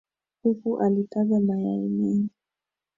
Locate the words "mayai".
1.39-1.87